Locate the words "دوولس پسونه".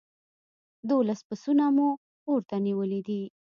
0.87-1.65